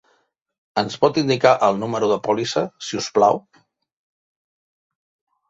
Ens 0.81 0.95
pot 1.03 1.19
indicar 1.21 1.51
el 1.67 1.77
número 1.83 2.09
de 2.13 2.17
pòlissa, 2.29 2.65
si 2.87 2.99
us 3.03 3.11
plau? 3.19 3.39